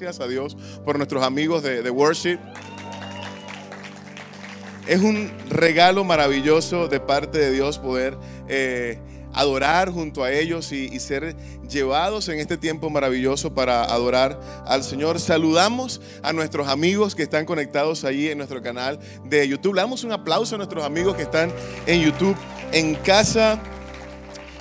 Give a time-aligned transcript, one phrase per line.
[0.00, 2.38] gracias a Dios por nuestros amigos de, Worship.
[4.86, 8.16] Es un regalo maravilloso de parte de Dios poder
[8.48, 8.98] eh,
[9.32, 11.34] adorar junto a ellos y, y ser
[11.68, 15.18] llevados en este tiempo maravilloso para adorar al Señor.
[15.18, 19.74] Saludamos a nuestros amigos que están conectados allí en nuestro canal de YouTube.
[19.74, 21.52] Le damos un aplauso a nuestros amigos que están
[21.86, 22.36] en YouTube,
[22.72, 23.60] en casa.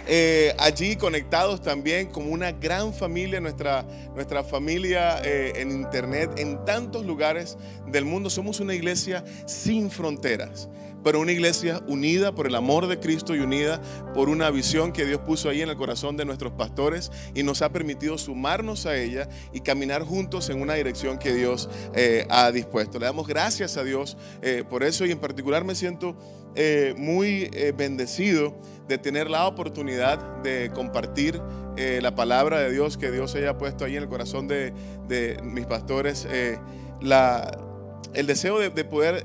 [0.08, 3.86] Eh, allí conectados también como una gran familia, nuestra,
[4.16, 8.30] nuestra familia eh, en internet, en tantos lugares del mundo.
[8.30, 10.70] Somos una iglesia sin fronteras,
[11.04, 13.82] pero una iglesia unida por el amor de Cristo y unida
[14.14, 17.62] por una visión que Dios puso ahí en el corazón de nuestros pastores y nos
[17.62, 22.52] ha permitido sumarnos a ella y caminar juntos en una dirección que Dios eh, ha
[22.52, 23.00] dispuesto.
[23.00, 26.16] Le damos gracias a Dios eh, por eso y en particular me siento
[26.56, 31.42] eh, muy bendecido de tener la oportunidad de compartir
[31.78, 34.74] la palabra de Dios que Dios haya puesto ahí en el corazón de,
[35.08, 36.28] de mis pastores.
[36.32, 39.22] el deseo de, de poder,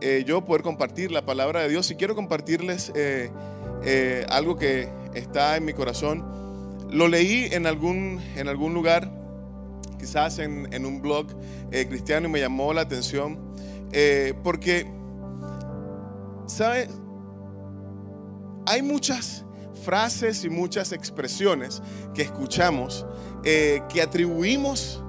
[0.00, 3.30] eh, yo poder compartir la palabra de Dios y quiero compartirles eh,
[3.84, 6.24] eh, algo que está en mi corazón.
[6.90, 9.12] Lo leí en algún, en algún lugar,
[9.98, 11.26] quizás en, en un blog
[11.70, 13.38] cristiano y me llamó la atención
[14.42, 14.86] porque,
[16.46, 16.88] ¿sabes?
[18.66, 19.44] Hay muchas
[19.84, 21.82] frases y muchas expresiones
[22.14, 23.06] que escuchamos
[23.42, 25.02] que atribuimos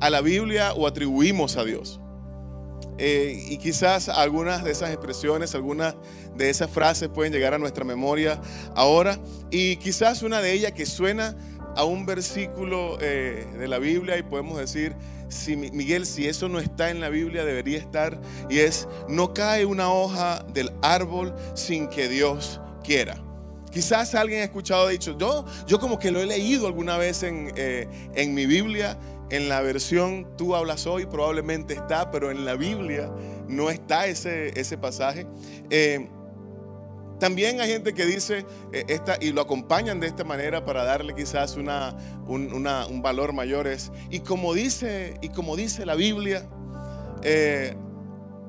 [0.00, 1.99] a la Biblia o atribuimos a Dios.
[3.02, 5.94] Eh, y quizás algunas de esas expresiones, algunas
[6.36, 8.38] de esas frases pueden llegar a nuestra memoria
[8.74, 9.18] ahora.
[9.50, 11.34] Y quizás una de ellas que suena
[11.76, 14.94] a un versículo eh, de la Biblia y podemos decir,
[15.28, 18.20] si, Miguel, si eso no está en la Biblia, debería estar.
[18.50, 23.16] Y es, no cae una hoja del árbol sin que Dios quiera.
[23.72, 27.22] Quizás alguien ha escuchado, ha dicho, yo, yo como que lo he leído alguna vez
[27.22, 28.98] en, eh, en mi Biblia,
[29.30, 33.10] en la versión tú hablas hoy, probablemente está, pero en la Biblia
[33.48, 35.26] no está ese, ese pasaje.
[35.70, 36.08] Eh,
[37.20, 41.14] también hay gente que dice eh, esta y lo acompañan de esta manera para darle
[41.14, 41.94] quizás una,
[42.26, 43.66] un, valor mayor.
[43.66, 46.48] Es, y como dice, y como dice la Biblia,
[47.22, 47.76] eh,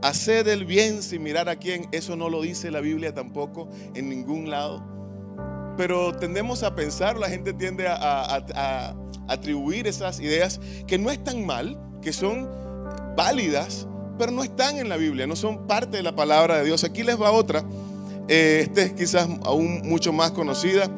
[0.01, 1.87] haced el bien sin mirar a quién.
[1.91, 4.83] Eso no lo dice la Biblia tampoco en ningún lado.
[5.77, 8.95] Pero tendemos a pensar, la gente tiende a- a
[9.31, 12.49] atribuir esas ideas que no están mal, que son
[13.15, 13.87] válidas,
[14.17, 16.83] pero no están en la Biblia, no son parte de la palabra de Dios.
[16.83, 17.63] Aquí les va otra,
[18.27, 20.89] eh, esta es quizás aún mucho más conocida.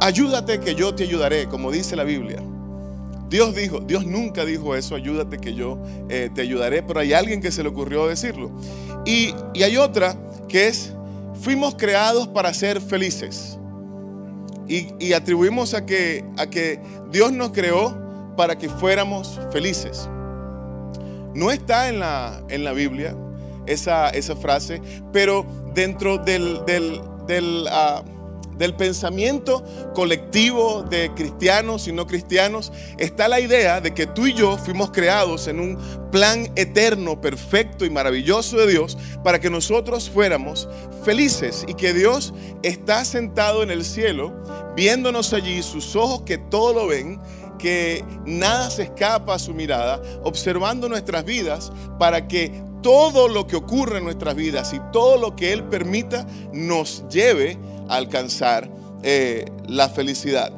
[0.00, 2.42] Ayúdate que yo te ayudaré, como dice la Biblia.
[3.28, 5.78] Dios dijo, Dios nunca dijo eso, ayúdate que yo
[6.08, 8.50] eh, te ayudaré, pero hay alguien que se le ocurrió decirlo.
[9.06, 10.16] Y, y hay otra
[10.48, 10.92] que es,
[11.40, 13.59] fuimos creados para ser felices.
[14.70, 16.78] Y, atribuimos a que, a que
[17.10, 17.96] Dios nos creó
[18.36, 20.08] para que fuéramos felices.
[21.34, 23.16] No está en la, en la Biblia
[23.66, 24.80] esa, esa frase,
[25.12, 25.44] pero
[25.74, 28.04] dentro del, del, del, ah,
[28.60, 34.34] del pensamiento colectivo de cristianos y no cristianos está la idea de que tú y
[34.34, 35.78] yo fuimos creados en un
[36.12, 40.68] plan eterno, perfecto y maravilloso de Dios para que nosotros fuéramos
[41.04, 44.30] felices y que Dios está sentado en el cielo
[44.76, 47.18] viéndonos allí, sus ojos que todo lo ven,
[47.58, 53.56] que nada se escapa a su mirada, observando nuestras vidas para que todo lo que
[53.56, 57.58] ocurre en nuestras vidas y todo lo que Él permita nos lleve
[57.90, 58.70] alcanzar
[59.02, 60.52] eh, la felicidad.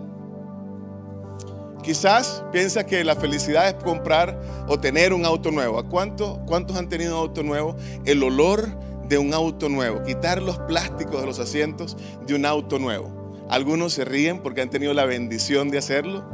[1.83, 5.79] Quizás piensas que la felicidad es comprar o tener un auto nuevo.
[5.79, 7.77] ¿A cuántos, cuántos han tenido un auto nuevo?
[8.05, 8.69] El olor
[9.09, 13.11] de un auto nuevo, quitar los plásticos de los asientos de un auto nuevo.
[13.51, 16.25] Algunos se ríen porque han tenido la bendición de hacerlo.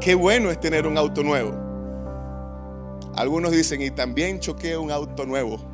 [0.00, 1.52] Qué bueno es tener un auto nuevo.
[3.16, 5.73] Algunos dicen, y también choqué un auto nuevo.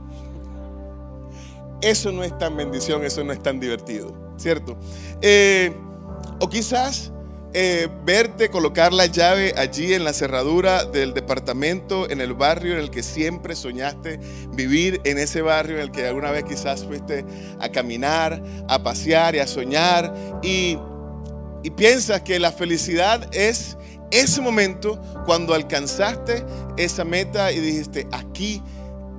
[1.82, 4.78] Eso no es tan bendición, eso no es tan divertido, ¿cierto?
[5.22, 5.74] Eh,
[6.40, 7.12] o quizás
[7.52, 12.78] eh, verte colocar la llave allí en la cerradura del departamento, en el barrio en
[12.78, 14.20] el que siempre soñaste
[14.52, 17.24] vivir, en ese barrio en el que alguna vez quizás fuiste
[17.58, 20.14] a caminar, a pasear y a soñar,
[20.44, 20.78] y,
[21.64, 23.76] y piensas que la felicidad es
[24.12, 26.44] ese momento cuando alcanzaste
[26.76, 28.62] esa meta y dijiste, aquí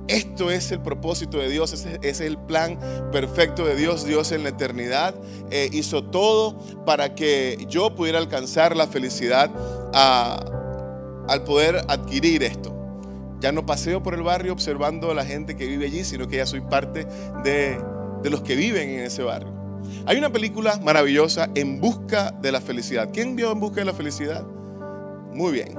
[0.08, 2.78] esto es el propósito de Dios, es el plan
[3.12, 4.04] perfecto de Dios.
[4.04, 5.14] Dios en la eternidad
[5.50, 9.50] eh, hizo todo para que yo pudiera alcanzar la felicidad
[9.94, 10.44] a-
[11.28, 12.74] al poder adquirir esto.
[13.40, 16.36] Ya no paseo por el barrio observando a la gente que vive allí, sino que
[16.36, 17.06] ya soy parte
[17.44, 17.78] de,
[18.22, 19.52] de los que viven en ese barrio.
[20.06, 23.08] Hay una película maravillosa, En Busca de la Felicidad.
[23.12, 24.44] ¿Quién vio En Busca de la Felicidad?
[25.32, 25.74] Muy bien.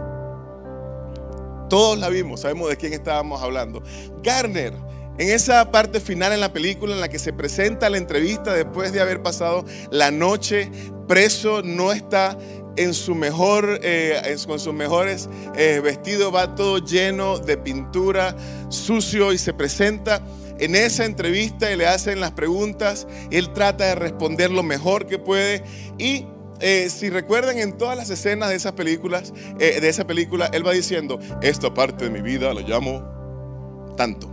[1.74, 3.82] Todos la vimos, sabemos de quién estábamos hablando.
[4.22, 4.76] Garner,
[5.18, 8.94] en esa parte final en la película en la que se presenta la entrevista después
[8.94, 10.70] de haber pasado la noche
[11.08, 12.38] preso, no está
[12.76, 18.36] en su mejor, eh, con sus mejores eh, vestidos, va todo lleno de pintura,
[18.70, 20.22] sucio y se presenta
[20.60, 23.08] en esa entrevista y le hacen las preguntas.
[23.32, 25.64] Él trata de responder lo mejor que puede
[25.98, 26.28] y
[26.66, 30.66] eh, si recuerdan en todas las escenas de esas películas, eh, de esa película, él
[30.66, 34.30] va diciendo, esta parte de mi vida la llamo tanto.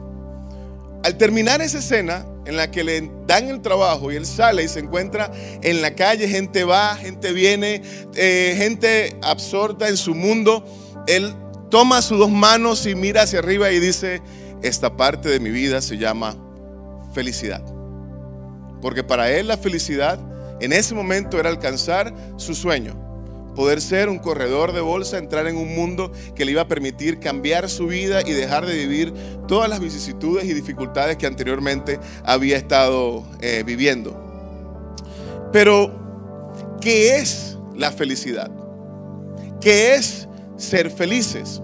[1.03, 4.69] Al terminar esa escena en la que le dan el trabajo y él sale y
[4.69, 7.83] se encuentra en la calle, gente va, gente viene,
[8.15, 10.65] eh, gente absorta en su mundo,
[11.09, 11.35] él
[11.69, 14.23] toma sus dos manos y mira hacia arriba y dice,
[14.63, 16.37] esta parte de mi vida se llama
[17.13, 17.65] felicidad.
[18.81, 20.30] Porque para él la felicidad
[20.61, 22.95] en ese momento era alcanzar su sueño,
[23.55, 27.19] poder ser un corredor de bolsa, entrar en un mundo que le iba a permitir
[27.19, 29.13] cambiar su vida y dejar de vivir
[29.49, 34.17] todas las vicisitudes y dificultades que anteriormente había estado eh, viviendo.
[35.53, 38.51] Pero, ¿qué es la felicidad?
[39.61, 41.61] ¿Qué es ser felices?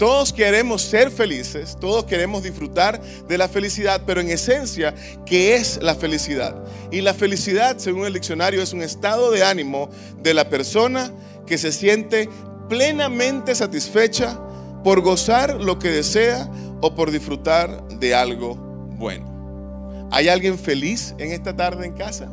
[0.00, 4.94] Todos queremos ser felices, todos queremos disfrutar de la felicidad, pero en esencia,
[5.26, 6.56] ¿qué es la felicidad?
[6.90, 9.90] Y la felicidad, según el diccionario, es un estado de ánimo
[10.22, 11.12] de la persona
[11.46, 12.30] que se siente
[12.70, 14.40] plenamente satisfecha
[14.82, 16.50] por gozar lo que desea
[16.80, 20.08] o por disfrutar de algo bueno.
[20.12, 22.32] ¿Hay alguien feliz en esta tarde en casa?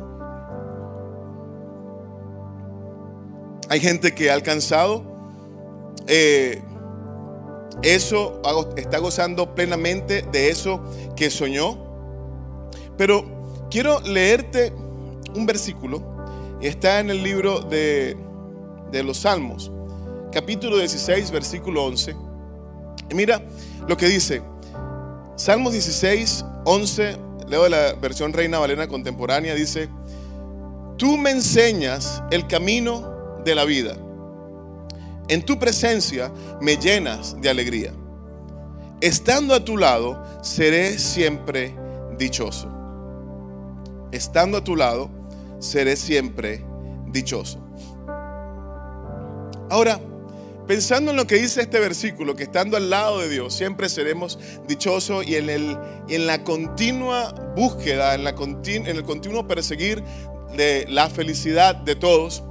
[3.68, 5.04] Hay gente que ha alcanzado
[6.06, 6.62] eh,
[7.82, 8.40] eso
[8.76, 10.82] está gozando plenamente de eso
[11.14, 11.78] que soñó.
[12.96, 13.24] Pero
[13.70, 14.72] quiero leerte
[15.34, 16.02] un versículo.
[16.60, 18.16] Está en el libro de,
[18.90, 19.70] de los Salmos,
[20.32, 22.16] capítulo 16, versículo 11.
[23.10, 23.42] Y mira
[23.86, 24.42] lo que dice.
[25.36, 27.16] Salmos 16, 11,
[27.46, 29.88] leo de la versión Reina Valena contemporánea, dice,
[30.96, 33.96] tú me enseñas el camino de la vida
[35.28, 37.92] en tu presencia me llenas de alegría.
[39.00, 41.74] Estando a tu lado, seré siempre
[42.18, 42.68] dichoso.
[44.10, 45.10] Estando a tu lado,
[45.60, 46.64] seré siempre
[47.06, 47.58] dichoso.
[49.70, 50.00] Ahora,
[50.66, 54.38] pensando en lo que dice este versículo, que estando al lado de Dios siempre seremos
[54.66, 55.78] dichosos y en, el,
[56.08, 60.02] en la continua búsqueda, en, la en el continuo perseguir
[60.56, 62.42] de la felicidad de todos,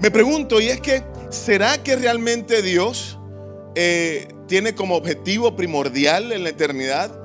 [0.00, 3.18] me pregunto, y es que ¿será que realmente Dios
[3.74, 7.18] eh, tiene como objetivo primordial en la eternidad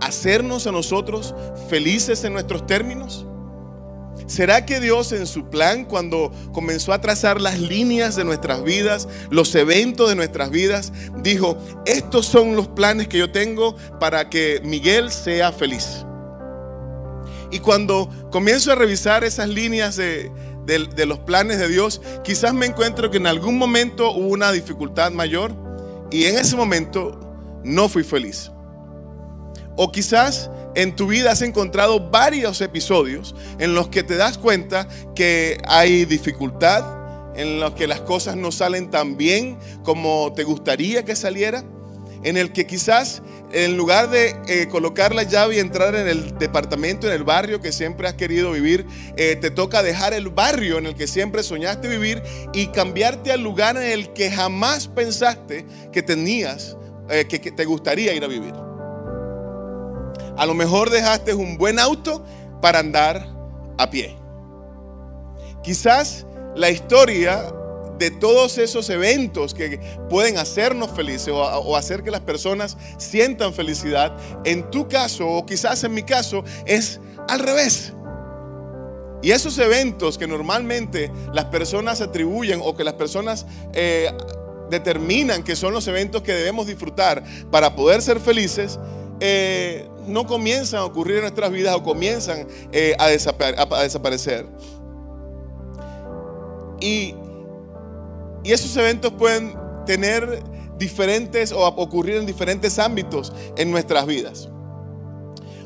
[0.00, 1.34] hacernos a nosotros
[1.68, 3.26] felices en nuestros términos?
[4.26, 9.06] ¿Será que Dios en su plan, cuando comenzó a trazar las líneas de nuestras vidas,
[9.30, 10.92] los eventos de nuestras vidas,
[11.22, 16.06] dijo, estos son los planes que yo tengo para que Miguel sea feliz?
[17.50, 20.32] Y cuando comienzo a revisar esas líneas de,
[20.66, 25.12] de, los planes de Dios, quizás me encuentro que en algún momento hubo una dificultad
[25.12, 25.54] mayor
[26.10, 27.20] y en ese momento
[27.64, 28.50] no fui feliz.
[29.76, 34.88] O quizás en tu vida has encontrado varios episodios en los que te das cuenta
[35.14, 36.84] que hay dificultad,
[37.36, 41.64] en los que las cosas no salen tan bien como te gustaría que saliera,
[42.24, 46.36] en el que quizás en lugar de eh, colocar la llave y entrar en el
[46.38, 48.84] departamento, en el barrio que siempre has querido vivir,
[49.16, 53.42] eh, te toca dejar el barrio en el que siempre soñaste vivir y cambiarte al
[53.42, 56.76] lugar en el que jamás pensaste que tenías,
[57.08, 58.54] eh, que, que te gustaría ir a vivir.
[60.36, 62.24] A lo mejor dejaste un buen auto
[62.60, 63.28] para andar
[63.78, 64.16] a pie.
[65.62, 66.26] Quizás
[66.56, 67.44] la historia
[67.98, 74.16] de todos esos eventos que pueden hacernos felices o, hacer que las personas sientan felicidad,
[74.44, 77.92] en tu caso o quizás en mi caso es al revés.
[79.22, 84.10] Y esos eventos que normalmente las personas atribuyen o que las personas eh,
[84.70, 88.78] determinan que son los eventos que debemos disfrutar para poder ser felices,
[89.20, 94.46] eh, no comienzan a ocurrir en nuestras vidas o comienzan eh, a, a desaparecer.
[96.80, 97.14] Y
[98.44, 99.54] y esos eventos pueden
[99.86, 100.42] tener
[100.78, 104.48] diferentes o ocurrir en diferentes ámbitos en nuestras vidas.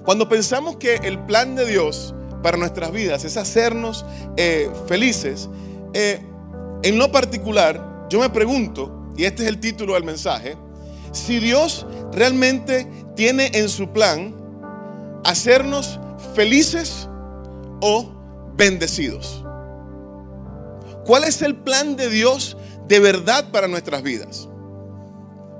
[0.04, 4.06] Cuando pensamos que el plan de Dios para nuestras vidas es hacernos
[4.37, 5.50] eh, felices,
[5.92, 6.20] eh,
[6.82, 10.56] en lo particular, yo me pregunto, y este es el título del mensaje,
[11.12, 14.35] si Dios realmente tiene en su plan
[15.25, 15.99] hacernos
[16.35, 17.08] felices
[17.80, 18.08] o
[18.56, 19.44] bendecidos.
[21.04, 22.56] ¿Cuál es el plan de Dios
[22.88, 24.49] de verdad para nuestras vidas.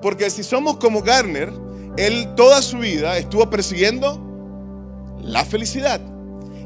[0.01, 1.53] Porque si somos como Garner,
[1.97, 4.21] él toda su vida estuvo persiguiendo
[5.23, 6.01] la felicidad.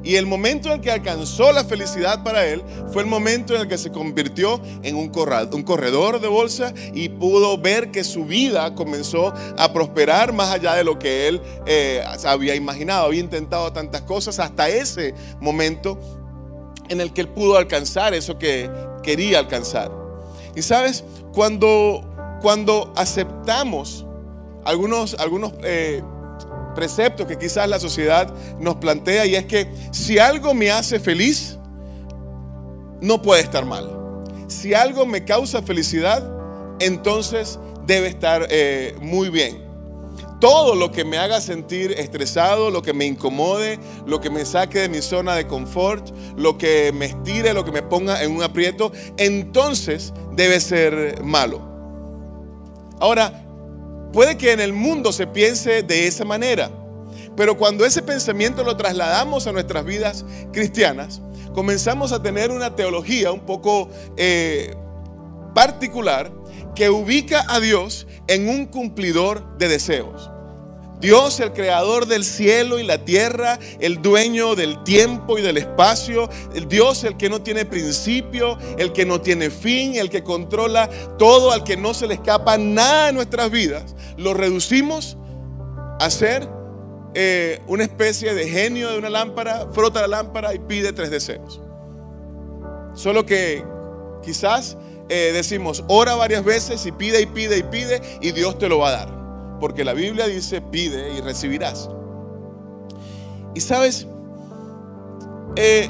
[0.05, 3.63] Y el momento en el que alcanzó la felicidad para él fue el momento en
[3.63, 8.75] el que se convirtió en un, corredor de bolsa y pudo ver que su vida
[8.75, 13.07] comenzó a prosperar más allá de lo que él eh, había imaginado.
[13.07, 15.99] Había intentado tantas cosas hasta ese momento
[16.89, 18.69] en el que él pudo alcanzar eso que
[19.05, 20.02] quería alcanzar.
[20.55, 22.05] Y sabes, cuando,
[22.41, 24.07] cuando aceptamos
[24.65, 26.03] algunos, algunos eh,
[26.75, 31.59] preceptos que quizás la sociedad nos plantea y es que si algo me hace feliz,
[33.01, 33.91] no puede estar mal.
[34.47, 36.31] Si algo me causa felicidad,
[36.79, 39.63] entonces debe estar eh, muy bien.
[40.41, 44.81] Todo lo que me haga sentir estresado, lo que me incomode, lo que me saque
[44.81, 48.43] de mi zona de confort, lo que me estire, lo que me ponga en un
[48.43, 51.61] aprieto, entonces debe ser malo.
[53.01, 53.43] Ahora,
[54.13, 56.71] Puede que en el mundo se piense de esa manera,
[57.35, 61.23] pero cuando ese pensamiento lo trasladamos a nuestras vidas cristianas,
[61.55, 64.77] comenzamos a tener una teología un poco eh,
[65.55, 66.31] particular
[66.75, 70.31] que ubica a Dios en un cumplidor de deseos.
[71.03, 76.31] Dios, el creador del cielo y la tierra, el dueño del tiempo y del espacio,
[76.55, 80.89] el Dios, el que no tiene principio, el que no tiene fin, el que controla
[81.19, 85.19] todo, al que no se le escapa nada en nuestras vidas, lo reducimos
[85.99, 86.49] a ser
[87.15, 91.61] eh, una especie de genio de una lámpara, frota la lámpara y pide tres deseos.
[92.95, 93.65] Solo que
[94.23, 94.77] quizás
[95.09, 98.79] eh, decimos, ora varias veces y pide y pide y pide y Dios te lo
[98.79, 99.22] va a dar
[99.63, 101.89] porque la Biblia dice, pide y recibirás.
[103.55, 104.09] Y sabes,
[105.55, 105.89] eh,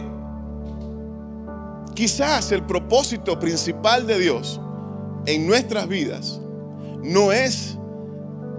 [1.94, 4.60] quizás el propósito principal de Dios
[5.24, 6.38] en nuestras vidas
[7.02, 7.78] no es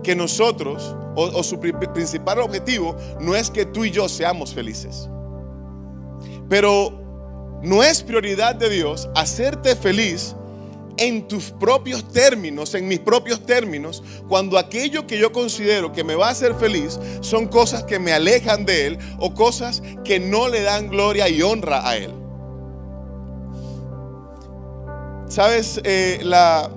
[0.02, 5.08] que nosotros, o, o, su principal objetivo, no es que tú y yo seamos felices.
[6.50, 10.36] Pero no es prioridad de Dios hacerte feliz
[10.98, 16.16] en tus propios términos, en mis propios términos, cuando aquello que yo considero que me
[16.16, 20.48] va a hacer feliz son cosas que me alejan de Él o cosas que no
[20.50, 22.12] le dan gloria y honra a Él.
[25.28, 26.70] Sabes, eh, la,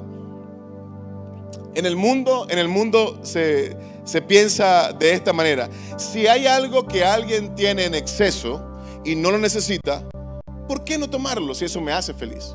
[1.75, 5.69] en el mundo, en el mundo se, se piensa de esta manera.
[5.99, 8.65] Si hay algo que alguien tiene en exceso
[9.05, 10.03] y no lo necesita,
[10.67, 12.55] ¿por qué no tomarlo si eso me hace feliz?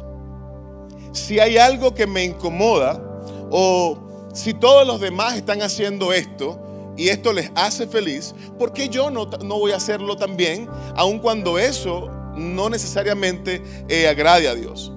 [1.11, 3.01] Si hay algo que me incomoda
[3.49, 3.97] o
[4.33, 6.59] si todos los demás están haciendo esto
[6.97, 11.57] y esto les hace feliz, ¿por qué yo no, voy a hacerlo también, aun cuando
[11.59, 14.91] eso no necesariamente eh, agrade a Dios?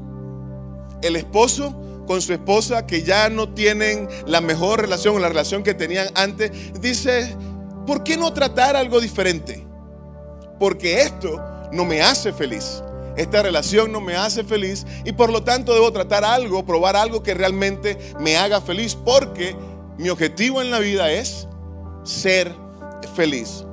[1.03, 1.75] El esposo
[2.07, 6.09] con su esposa que ya no tienen la mejor relación o la relación que tenían
[6.15, 7.35] antes, dice,
[7.87, 9.67] ¿por qué no tratar algo diferente?
[10.59, 11.43] Porque esto
[11.73, 12.83] no me hace feliz.
[13.17, 17.23] Esta relación no me hace feliz y por lo tanto debo tratar algo, probar algo
[17.23, 19.57] que realmente me haga feliz porque
[19.99, 21.47] mi objetivo en la vida es
[22.03, 22.53] ser
[23.15, 23.65] feliz.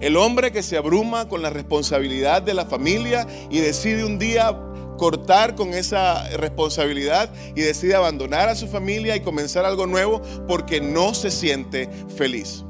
[0.00, 4.56] El hombre que se abruma con la responsabilidad de la familia y decide un día
[4.96, 10.80] cortar con esa responsabilidad y decide abandonar a su familia y comenzar algo nuevo porque
[10.80, 12.64] no se siente feliz.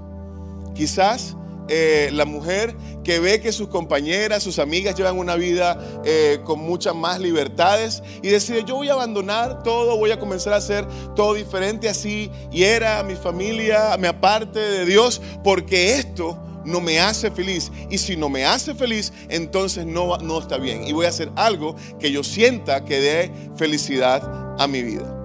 [0.75, 1.38] Quizás
[1.69, 6.61] eh, la mujer que ve que sus compañeras, sus amigas llevan una vida eh, con
[6.61, 10.87] muchas más libertades y decide, yo voy a abandonar todo, voy a comenzar a hacer
[11.15, 17.01] todo diferente así y era mi familia, me aparte de Dios, porque esto no me
[17.01, 17.73] hace feliz.
[17.91, 20.87] Y si no me hace feliz, entonces no, no está bien.
[20.87, 25.18] Y voy a hacer algo que yo sienta que dé felicidad a mi vida.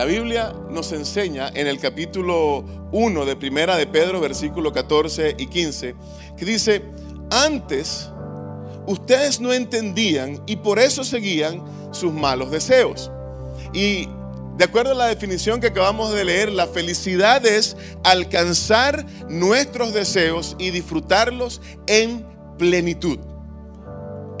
[0.00, 5.46] La Biblia nos enseña en el capítulo 1 de Primera de Pedro, versículo 14 y
[5.46, 5.94] 15,
[6.38, 6.82] que dice,
[7.30, 8.08] antes
[8.86, 13.12] ustedes no entendían y por eso seguían sus malos deseos.
[13.74, 14.08] Y
[14.56, 20.56] de acuerdo a la definición que acabamos de leer, la felicidad es alcanzar nuestros deseos
[20.58, 22.26] y disfrutarlos en
[22.56, 23.18] plenitud.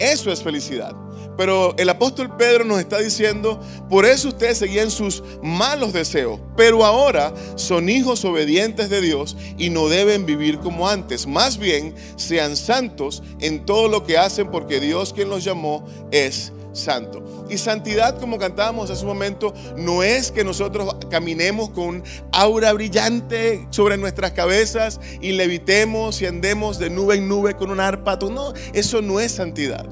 [0.00, 0.94] Eso es felicidad.
[1.36, 6.84] Pero el apóstol Pedro nos está diciendo, por eso ustedes seguían sus malos deseos, pero
[6.84, 11.26] ahora son hijos obedientes de Dios y no deben vivir como antes.
[11.26, 16.52] Más bien, sean santos en todo lo que hacen porque Dios quien los llamó es
[16.72, 17.46] santo.
[17.48, 23.66] Y santidad, como cantábamos hace un momento, no es que nosotros caminemos con aura brillante
[23.70, 28.18] sobre nuestras cabezas y levitemos y andemos de nube en nube con un arpa.
[28.30, 29.86] No, eso no es santidad.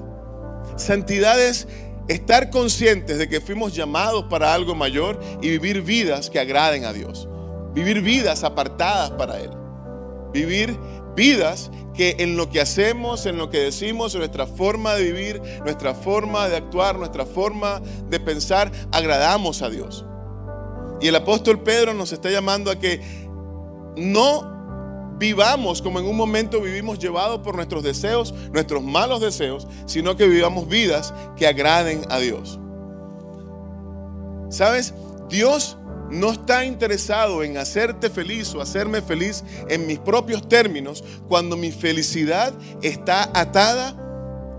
[0.76, 1.66] Santidad es
[2.08, 6.92] estar conscientes de que fuimos llamados para algo mayor y vivir vidas que agraden a
[6.92, 7.28] Dios.
[7.74, 9.50] Vivir vidas apartadas para Él.
[10.32, 10.76] Vivir
[11.18, 15.42] vidas que en lo que hacemos, en lo que decimos, en nuestra forma de vivir,
[15.64, 20.04] nuestra forma de actuar, nuestra forma de pensar, agradamos a Dios.
[21.00, 23.00] Y el apóstol Pedro nos está llamando a que
[23.96, 30.16] no vivamos como en un momento vivimos llevados por nuestros deseos, nuestros malos deseos, sino
[30.16, 32.60] que vivamos vidas que agraden a Dios.
[34.50, 34.94] ¿Sabes?
[35.28, 35.77] Dios
[36.10, 41.70] no está interesado en hacerte feliz o hacerme feliz en mis propios términos cuando mi
[41.70, 43.96] felicidad está atada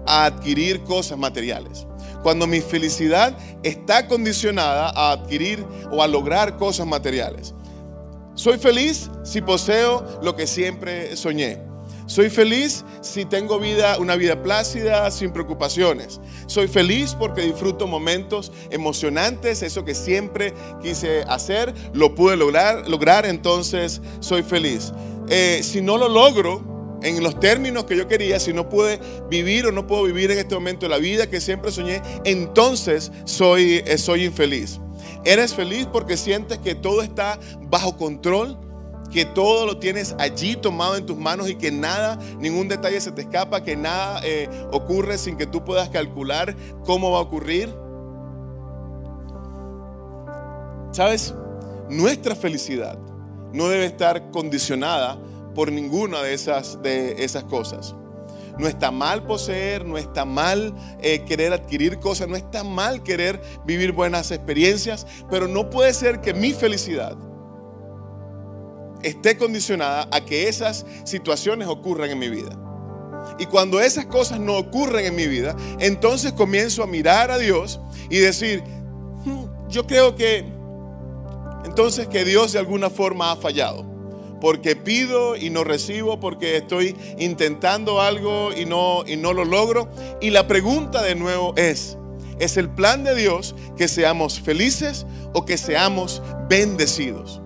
[0.05, 1.85] a adquirir cosas materiales.
[2.23, 7.53] Cuando mi felicidad está condicionada a adquirir o a lograr cosas materiales.
[8.35, 11.68] Soy feliz si poseo lo que siempre soñé.
[12.09, 16.19] Soy feliz si tengo vida, una vida plácida, sin preocupaciones.
[16.47, 23.27] Soy feliz porque disfruto momentos emocionantes, eso que siempre quise hacer, lo pude lograr, lograr
[23.27, 24.91] entonces soy feliz.
[25.29, 28.99] Eh, si no lo logro, en los términos que yo quería, si no pude
[29.29, 33.83] vivir o no puedo vivir en este momento la vida que siempre soñé, entonces soy,
[33.85, 34.79] eh, soy infeliz.
[35.25, 37.39] Eres feliz porque sientes que todo está
[37.69, 38.57] bajo control,
[39.11, 43.11] que todo lo tienes allí tomado en tus manos y que nada, ningún detalle se
[43.11, 47.73] te escapa, que nada eh, ocurre sin que tú puedas calcular cómo va a ocurrir.
[50.91, 51.33] ¿Sabes?
[51.89, 52.97] Nuestra felicidad
[53.51, 55.17] no debe estar condicionada
[55.55, 57.95] por ninguna de esas, de esas cosas.
[58.57, 63.41] No está mal poseer, no está mal eh, querer adquirir cosas, no está mal querer
[63.65, 67.17] vivir buenas experiencias, pero no puede ser que mi felicidad
[69.03, 72.57] esté condicionada a que esas situaciones ocurran en mi vida.
[73.37, 77.79] Y cuando esas cosas no ocurren en mi vida, entonces comienzo a mirar a Dios
[78.09, 78.63] y decir,
[79.25, 80.45] hmm, yo creo que
[81.65, 83.89] entonces que Dios de alguna forma ha fallado
[84.39, 89.89] porque pido y no recibo, porque estoy intentando algo y no, y no lo logro.
[90.21, 91.97] Y la pregunta de nuevo es,
[92.39, 97.41] ¿es el plan de Dios que seamos felices o que seamos bendecidos?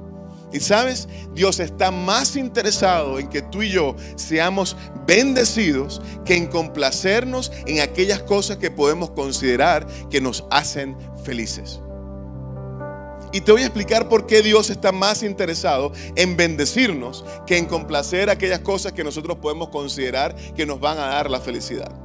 [0.54, 6.46] Y sabes, Dios está más interesado en que tú y yo seamos bendecidos que en
[6.46, 11.82] complacernos en aquellas cosas que podemos considerar que nos hacen felices.
[13.34, 17.66] Y te voy a explicar por qué Dios está más interesado en bendecirnos que en
[17.66, 22.03] complacer aquellas cosas que nosotros podemos considerar que nos van a dar la felicidad.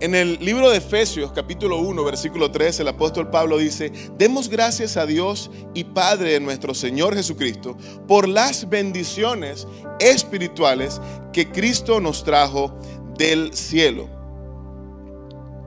[0.00, 4.96] En el libro de Efesios capítulo 1 versículo 3 el apóstol Pablo dice, demos gracias
[4.96, 7.76] a Dios y Padre de nuestro Señor Jesucristo
[8.08, 11.02] por las bendiciones espirituales
[11.34, 12.78] que Cristo nos trajo
[13.18, 14.08] del cielo.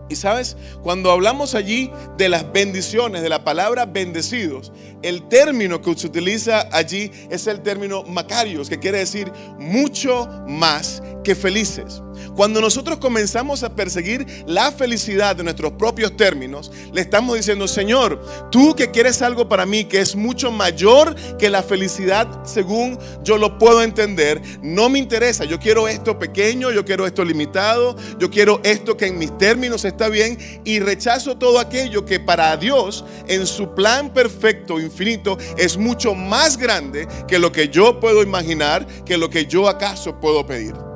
[0.10, 4.72] Y sabes, cuando hablamos allí de las bendiciones, de la palabra bendecidos,
[5.04, 11.04] el término que se utiliza allí es el término macarios, que quiere decir mucho más
[11.24, 12.02] que felices.
[12.36, 18.24] Cuando nosotros comenzamos a perseguir la felicidad de nuestros propios términos, le estamos diciendo, Señor,
[18.52, 23.38] tú que quieres algo para mí que es mucho mayor que la felicidad según yo
[23.38, 25.46] lo puedo entender, no me interesa.
[25.46, 29.86] Yo quiero esto pequeño, yo quiero esto limitado, yo quiero esto que en mis términos
[29.86, 35.78] está bien y rechazo todo aquello que para Dios en su plan perfecto, infinito, es
[35.78, 40.46] mucho más grande que lo que yo puedo imaginar, que lo que yo acaso puedo
[40.46, 40.93] pedir.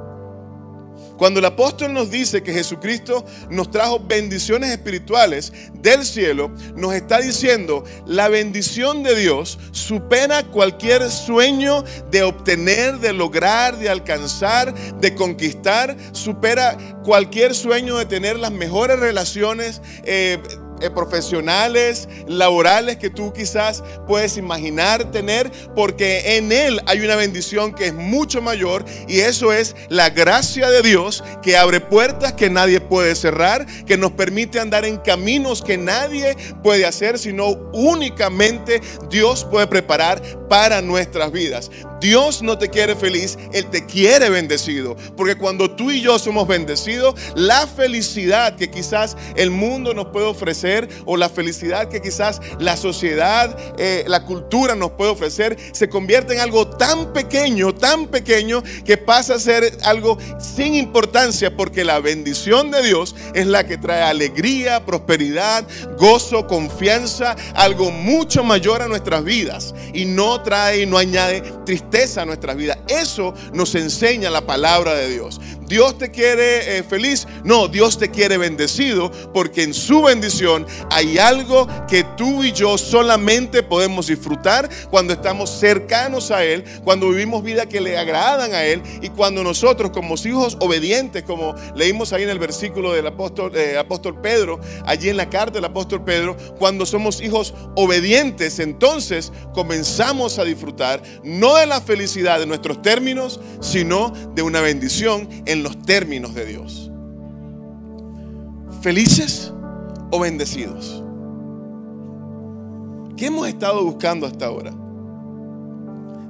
[1.17, 7.19] Cuando el apóstol nos dice que Jesucristo nos trajo bendiciones espirituales del cielo, nos está
[7.19, 15.15] diciendo, la bendición de Dios supera cualquier sueño de obtener, de lograr, de alcanzar, de
[15.15, 19.81] conquistar, supera cualquier sueño de tener las mejores relaciones.
[20.03, 20.37] Eh,
[20.81, 27.73] eh, profesionales, laborales que tú quizás puedes imaginar tener, porque en Él hay una bendición
[27.73, 32.49] que es mucho mayor y eso es la gracia de Dios que abre puertas que
[32.49, 38.81] nadie puede cerrar, que nos permite andar en caminos que nadie puede hacer, sino únicamente
[39.09, 41.69] Dios puede preparar para nuestras vidas.
[41.99, 44.95] Dios no te quiere feliz, Él te quiere bendecido.
[45.15, 50.27] Porque cuando tú y yo somos bendecidos, la felicidad que quizás el mundo nos puede
[50.27, 55.89] ofrecer o la felicidad que quizás la sociedad, eh, la cultura nos puede ofrecer, se
[55.89, 61.83] convierte en algo tan pequeño, tan pequeño, que pasa a ser algo sin importancia porque
[61.83, 65.65] la bendición de Dios es la que trae alegría, prosperidad,
[65.97, 72.21] gozo, confianza, algo mucho mayor a nuestras vidas y no trae y no añade tristeza
[72.21, 72.77] a nuestras vidas.
[72.87, 75.39] Eso nos enseña la palabra de Dios.
[75.67, 77.27] Dios te quiere eh, feliz.
[77.43, 82.77] No, Dios te quiere bendecido porque en su bendición hay algo que tú y yo
[82.77, 88.63] solamente podemos disfrutar cuando estamos cercanos a Él, cuando vivimos vida que le agradan a
[88.63, 93.51] Él y cuando nosotros como hijos obedientes, como leímos ahí en el versículo del apóstol,
[93.55, 99.31] eh, apóstol Pedro, allí en la carta del apóstol Pedro, cuando somos hijos obedientes, entonces
[99.53, 105.56] comenzamos a disfrutar no de la felicidad de nuestros términos, sino de una bendición en
[105.63, 106.91] los términos de Dios.
[108.81, 109.53] ¿Felices
[110.11, 111.03] o bendecidos?
[113.15, 114.73] ¿Qué hemos estado buscando hasta ahora?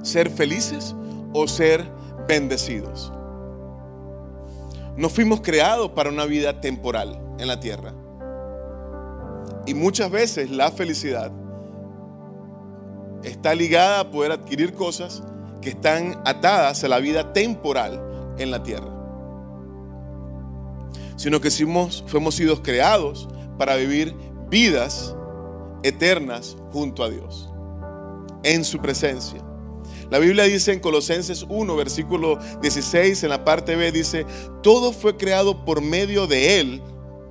[0.02, 0.94] ¿Ser felices
[1.34, 1.86] o ser
[2.26, 3.12] bendecidos?
[4.96, 7.94] No fuimos creados para una vida temporal en la tierra.
[9.66, 11.30] Y muchas veces la felicidad
[13.22, 15.22] está ligada a poder adquirir cosas
[15.60, 18.97] que están atadas a la vida temporal en la tierra.
[21.18, 23.28] Sino que fuimos, fuimos sido creados
[23.58, 24.14] para vivir
[24.48, 25.14] vidas
[25.82, 27.50] eternas junto a Dios,
[28.42, 29.44] en su presencia.
[30.10, 34.24] La Biblia dice en Colosenses 1, versículo 16, en la parte B, dice,
[34.62, 36.82] todo fue creado por medio de Él,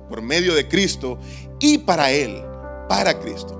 [0.08, 1.18] por medio de Cristo,
[1.58, 2.40] y para Él,
[2.88, 3.58] para Cristo.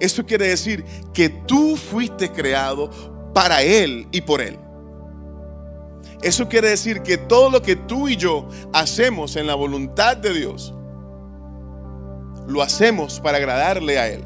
[0.00, 2.90] Eso quiere decir que tú fuiste creado
[3.32, 4.58] para Él y por Él.
[6.22, 10.34] Eso quiere decir que todo lo que tú y yo hacemos en la voluntad de
[10.34, 10.74] Dios,
[12.46, 14.24] lo hacemos para agradarle a Él,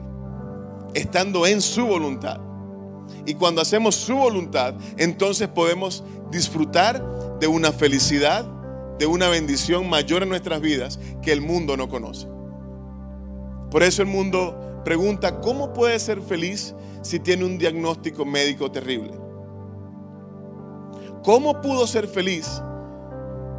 [0.95, 2.41] estando en su voluntad.
[3.27, 8.45] Y cuando hacemos su voluntad, entonces podemos disfrutar de una felicidad,
[8.99, 12.27] de una bendición mayor en nuestras vidas que el mundo no conoce.
[13.71, 19.24] Por eso el mundo pregunta, ¿cómo puede ser feliz si tiene un diagnóstico médico terrible?
[21.25, 22.63] ¿Cómo pudo ser feliz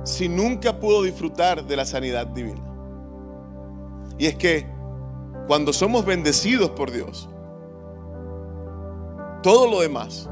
[0.03, 2.61] si nunca pudo disfrutar de la sanidad divina?
[4.19, 4.67] Y es que
[5.47, 7.27] cuando somos bendecidos por Dios,
[9.41, 10.29] todo lo demás,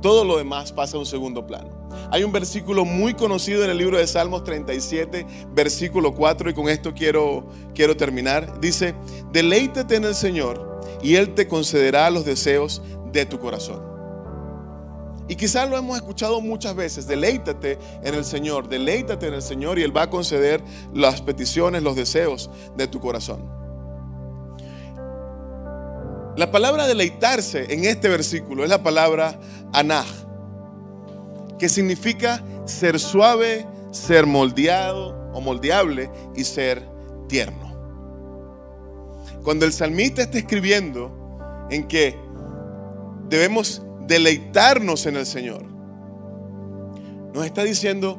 [0.00, 1.68] todo lo demás pasa a un segundo plano.
[2.10, 6.70] Hay un versículo muy conocido en el libro de Salmos 37, versículo 4, y con
[6.70, 8.58] esto quiero, quiero terminar.
[8.58, 8.94] Dice,
[9.32, 12.80] deleítate en el Señor y Él te concederá los deseos
[13.12, 13.87] de tu corazón.
[15.28, 19.78] Y quizás lo hemos escuchado muchas veces, deleítate en el Señor, deleítate en el Señor
[19.78, 20.62] y Él va a conceder
[20.94, 23.58] las peticiones, los deseos de tu corazón.
[26.36, 29.38] La palabra deleitarse en este versículo es la palabra
[29.72, 30.06] anaj,
[31.58, 36.88] que significa ser suave, ser moldeado o moldeable y ser
[37.28, 37.68] tierno.
[39.42, 42.16] Cuando el salmista está escribiendo en que
[43.28, 45.64] debemos deleitarnos en el Señor,
[47.34, 48.18] nos está diciendo,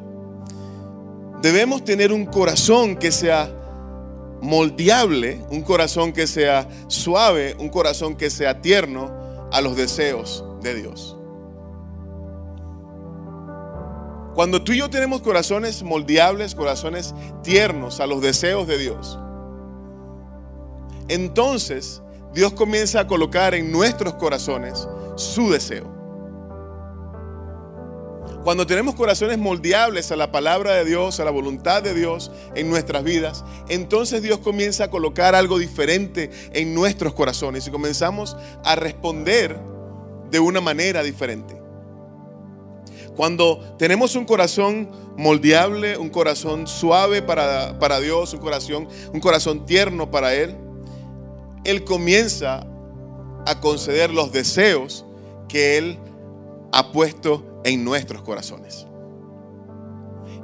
[1.41, 3.51] debemos tener un corazón que sea
[4.41, 9.11] moldeable, un corazón que sea suave, un corazón que sea tierno
[9.51, 11.17] a los deseos de Dios.
[14.35, 19.19] Cuando tú y yo tenemos corazones moldeables, corazones tiernos a los deseos de Dios,
[21.09, 22.01] entonces
[22.33, 24.87] Dios comienza a colocar en nuestros corazones
[25.19, 25.99] su deseo.
[28.43, 32.69] Cuando tenemos corazones moldeables a la palabra de Dios, a la voluntad de Dios en
[32.69, 38.75] nuestras vidas, entonces Dios comienza a colocar algo diferente en nuestros corazones y comenzamos a
[38.75, 39.59] responder
[40.31, 41.61] de una manera diferente.
[43.15, 49.65] Cuando tenemos un corazón moldeable, un corazón suave para, para Dios, un corazón, un corazón
[49.65, 50.55] tierno para Él,
[51.65, 52.65] Él comienza
[53.45, 55.05] a conceder los deseos
[55.49, 55.97] que Él
[56.71, 58.85] ha puesto en nuestros corazones.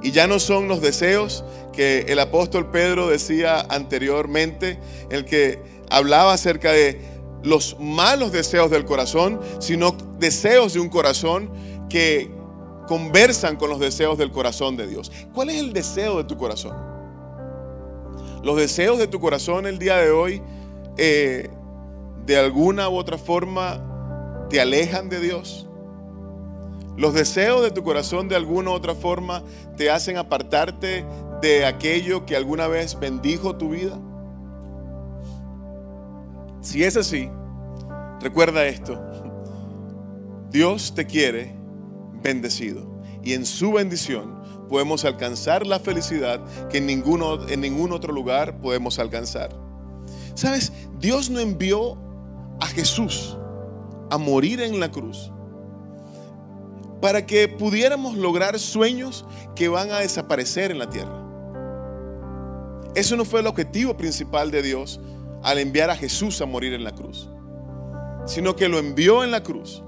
[0.03, 6.33] Y ya no son los deseos que el apóstol Pedro decía anteriormente, el que hablaba
[6.33, 6.99] acerca de
[7.43, 11.49] los malos deseos del corazón, sino deseos de un corazón
[11.89, 12.31] que
[12.87, 15.11] conversan con los deseos del corazón de Dios.
[15.33, 16.75] ¿Cuál es el deseo de tu corazón?
[18.43, 20.41] Los deseos de tu corazón el día de hoy,
[20.97, 21.49] eh,
[22.25, 23.94] de alguna u otra forma,
[24.49, 25.67] te alejan de Dios.
[26.97, 29.43] Los deseos de tu corazón de alguna u otra forma
[29.75, 31.05] te hacen apartarte
[31.41, 33.99] de aquello que alguna vez bendijo tu vida.
[36.61, 37.29] Si es así,
[38.21, 38.99] recuerda esto.
[40.51, 41.53] Dios te quiere
[42.23, 48.13] bendecido y en su bendición podemos alcanzar la felicidad que en, ninguno, en ningún otro
[48.13, 49.49] lugar podemos alcanzar.
[50.33, 50.71] ¿Sabes?
[50.99, 51.97] Dios no envió
[52.61, 53.37] a Jesús
[54.09, 55.31] a morir en la cruz
[57.01, 61.23] para que pudiéramos lograr sueños que van a desaparecer en la tierra.
[62.95, 64.99] Eso no fue el objetivo principal de Dios
[65.43, 67.29] al enviar a Jesús a morir en la cruz,
[68.25, 69.83] sino que lo envió en la cruz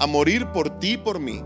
[0.00, 1.42] a morir por ti y por mí,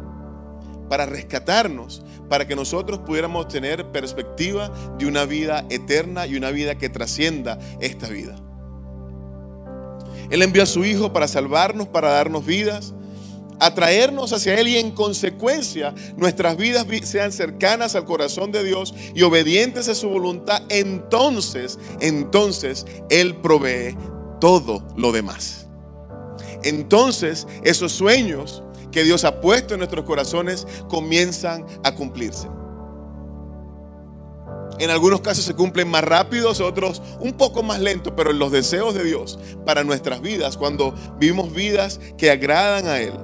[0.88, 6.76] para rescatarnos, para que nosotros pudiéramos tener perspectiva de una vida eterna y una vida
[6.76, 8.36] que trascienda esta vida.
[10.30, 12.94] Él envió a su Hijo para salvarnos, para darnos vidas,
[13.60, 19.22] atraernos hacia Él y en consecuencia nuestras vidas sean cercanas al corazón de Dios y
[19.22, 23.96] obedientes a su voluntad, entonces, entonces Él provee
[24.40, 25.66] todo lo demás.
[26.62, 32.48] Entonces esos sueños que Dios ha puesto en nuestros corazones comienzan a cumplirse.
[34.78, 38.50] En algunos casos se cumplen más rápidos, otros un poco más lentos, pero en los
[38.50, 43.14] deseos de Dios para nuestras vidas, cuando vivimos vidas que agradan a Él,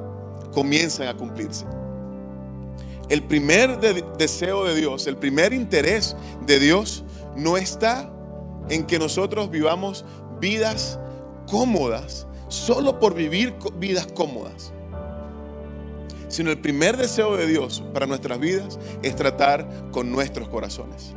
[0.52, 1.66] comienzan a cumplirse.
[3.08, 3.80] El primer
[4.16, 7.02] deseo de Dios, el primer interés de Dios
[7.36, 8.12] no está
[8.68, 10.04] en que nosotros vivamos
[10.40, 11.00] vidas
[11.48, 14.72] cómodas, solo por vivir vidas cómodas
[16.30, 21.14] sino el primer deseo de Dios para nuestras vidas es tratar con nuestros corazones.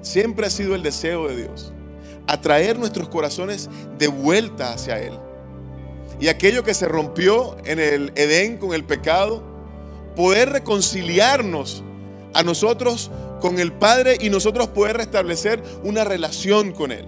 [0.00, 1.72] Siempre ha sido el deseo de Dios,
[2.26, 5.18] atraer nuestros corazones de vuelta hacia Él.
[6.20, 9.42] Y aquello que se rompió en el Edén con el pecado,
[10.16, 11.82] poder reconciliarnos
[12.34, 17.06] a nosotros con el Padre y nosotros poder restablecer una relación con Él.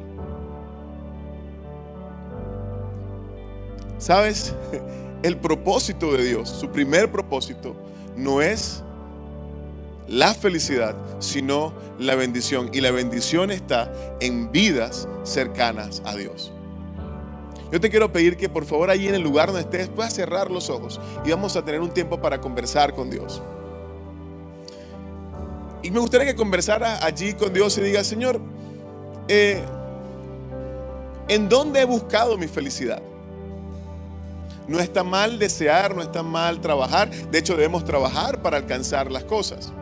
[3.99, 4.55] ¿Sabes?
[5.23, 7.77] El propósito de Dios, su primer propósito,
[8.17, 8.83] no es
[10.11, 12.69] la felicidad, sino la bendición.
[12.73, 16.53] Y la bendición está en vidas cercanas a Dios.
[17.71, 20.51] Yo te quiero pedir que por favor allí en el lugar donde estés puedas cerrar
[20.51, 23.41] los ojos y vamos a tener un tiempo para conversar con Dios.
[25.83, 28.41] Y me gustaría que conversara allí con Dios y diga, Señor,
[29.29, 29.63] eh,
[31.29, 33.01] ¿en dónde he buscado mi felicidad?
[34.67, 37.11] No está mal desear, no está mal trabajar.
[37.11, 39.73] De hecho, debemos trabajar para alcanzar las cosas.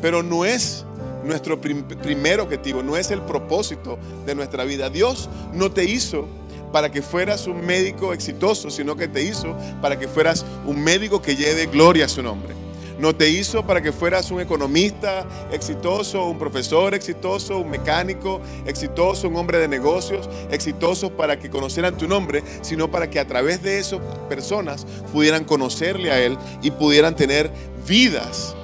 [0.00, 0.84] Pero no es
[1.24, 4.90] nuestro primer objetivo, no es el propósito de nuestra vida.
[4.90, 6.26] Dios no te hizo
[6.72, 11.22] para que fueras un médico exitoso, sino que te hizo para que fueras un médico
[11.22, 12.54] que lleve gloria a su nombre.
[12.98, 19.28] No te hizo para que fueras un economista exitoso, un profesor exitoso, un mecánico exitoso,
[19.28, 23.62] un hombre de negocios exitoso para que conocieran tu nombre, sino para que a través
[23.62, 27.52] de esas personas pudieran conocerle a Él y pudieran tener
[27.86, 28.56] vidas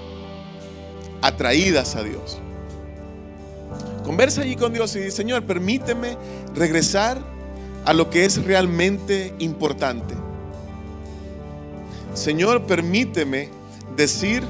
[1.25, 2.39] atraídas a Dios.
[4.05, 6.19] Conversa allí con Dios y dice, Señor, permíteme
[6.55, 7.19] regresar
[7.87, 10.15] a lo que es realmente importante.
[12.13, 13.49] Señor, permíteme
[13.97, 14.43] decir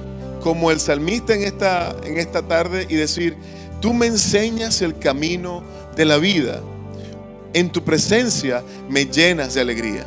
[0.42, 3.36] como el salmista en esta, en esta tarde y decir,
[3.80, 5.62] tú me enseñas el camino
[5.94, 6.60] de la vida.
[7.52, 10.04] En tu presencia me llenas de alegría.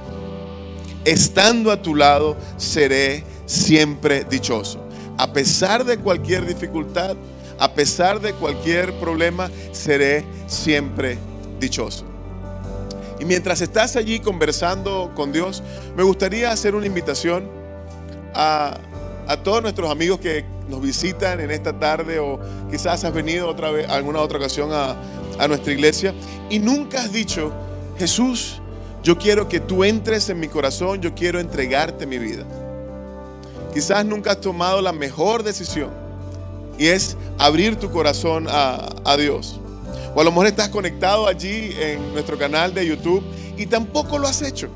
[1.06, 4.87] Estando a tu lado seré siempre dichoso.
[5.17, 7.15] A pesar de cualquier dificultad,
[7.60, 11.17] a pesar de cualquier problema, seré siempre
[11.60, 12.06] dichoso.
[13.19, 15.63] Y mientras estás allí conversando con Dios,
[15.95, 17.49] me gustaría hacer una invitación
[18.36, 18.77] a
[19.27, 22.39] a todos nuestros amigos que nos visitan en esta tarde o
[22.71, 24.95] quizás has venido otra vez, alguna otra ocasión a,
[25.38, 26.13] a nuestra iglesia
[26.49, 27.51] y nunca has dicho,
[27.97, 28.62] Jesús,
[29.03, 32.45] yo quiero que tú entres en mi corazón, yo quiero entregarte mi vida.
[33.77, 35.91] Quizás nunca has tomado la mejor decisión
[36.79, 39.59] y es abrir tu corazón a, a Dios.
[40.15, 43.23] O a lo mejor estás conectado allí en nuestro canal de YouTube
[43.55, 44.67] y tampoco lo has hecho.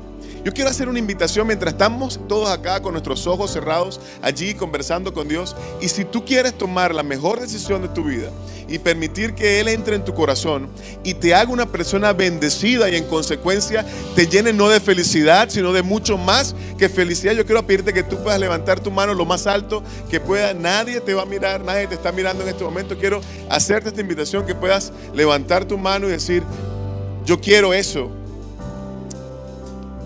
[0.44, 5.14] Yo quiero hacer una invitación mientras estamos todos acá con nuestros ojos cerrados, allí conversando
[5.14, 5.54] con Dios.
[5.80, 8.28] Y si tú quieres tomar la mejor decisión de tu vida
[8.66, 10.68] y permitir que Él entre en tu corazón
[11.04, 15.72] y te haga una persona bendecida y en consecuencia te llene no de felicidad, sino
[15.72, 19.24] de mucho más que felicidad, yo quiero pedirte que tú puedas levantar tu mano lo
[19.24, 20.54] más alto que pueda.
[20.54, 22.98] Nadie te va a mirar, nadie te está mirando en este momento.
[22.98, 26.42] Quiero hacerte esta invitación que puedas levantar tu mano y decir,
[27.24, 28.21] yo quiero eso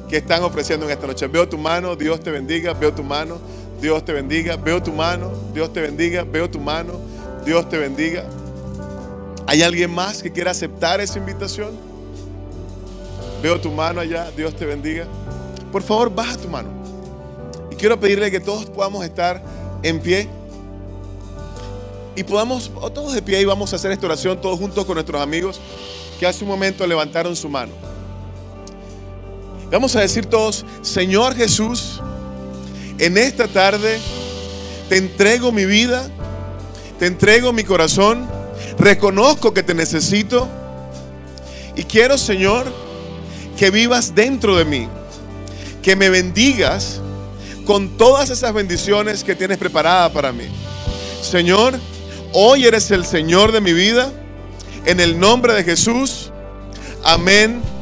[0.08, 1.26] que están ofreciendo en esta noche.
[1.26, 3.38] Veo tu mano, Dios te bendiga, veo tu mano,
[3.80, 6.94] Dios te bendiga, veo tu mano, Dios te bendiga, veo tu mano,
[7.44, 8.24] Dios te bendiga.
[9.46, 11.70] ¿Hay alguien más que quiera aceptar esa invitación?
[13.42, 15.06] Veo tu mano allá, Dios te bendiga.
[15.70, 16.68] Por favor, baja tu mano.
[17.70, 19.42] Y quiero pedirle que todos podamos estar
[19.82, 20.28] en pie.
[22.16, 25.20] Y podamos, todos de pie y vamos a hacer esta oración todos juntos con nuestros
[25.20, 25.60] amigos
[26.18, 27.72] que hace un momento levantaron su mano.
[29.70, 32.00] Vamos a decir todos, Señor Jesús,
[32.98, 33.98] En esta tarde
[34.88, 36.08] te entrego mi vida,
[36.98, 38.26] te entrego mi corazón,
[38.78, 40.48] reconozco que te necesito
[41.74, 42.72] y quiero, Señor,
[43.58, 44.88] que vivas dentro de mí,
[45.82, 47.02] que me bendigas
[47.66, 50.44] con todas esas bendiciones que tienes preparadas para mí.
[51.20, 51.78] Señor,
[52.32, 54.10] hoy eres el Señor de mi vida,
[54.86, 56.30] en el nombre de Jesús.
[57.04, 57.75] Amén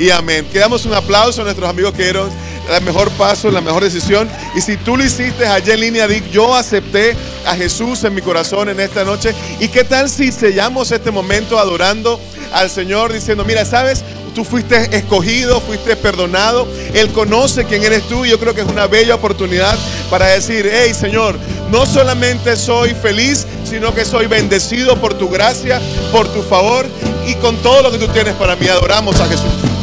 [0.00, 0.46] y amén.
[0.50, 2.30] Quedamos un aplauso a nuestros amigos que dieron
[2.70, 4.30] el mejor paso, la mejor decisión.
[4.56, 8.22] Y si tú lo hiciste allá en línea, Dick, yo acepté a Jesús en mi
[8.22, 9.34] corazón en esta noche.
[9.60, 12.18] ¿Y qué tal si sellamos este momento adorando
[12.50, 14.02] al Señor diciendo, mira, sabes,
[14.34, 18.68] tú fuiste escogido, fuiste perdonado, Él conoce quién eres tú y yo creo que es
[18.68, 19.76] una bella oportunidad
[20.08, 21.36] para decir, hey Señor,
[21.70, 25.78] no solamente soy feliz, sino que soy bendecido por tu gracia,
[26.10, 26.86] por tu favor
[27.26, 28.66] y con todo lo que tú tienes para mí.
[28.66, 29.79] Adoramos a Jesús.